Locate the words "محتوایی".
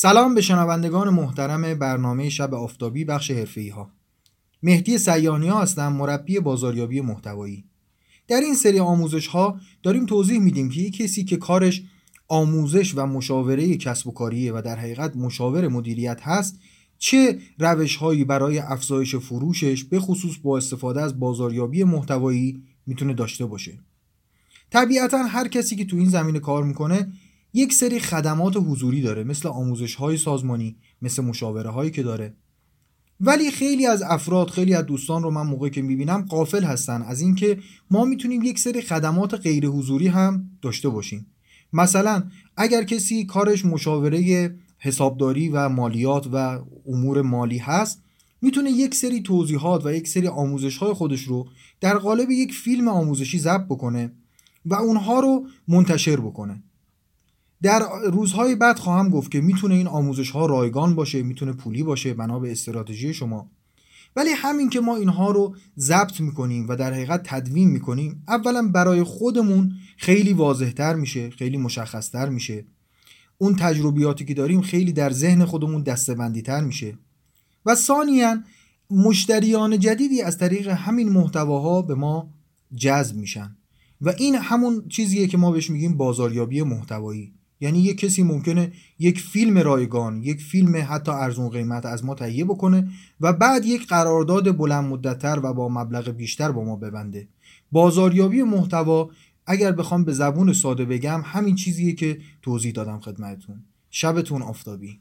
7.00-7.64, 21.84-22.62, 86.62-87.37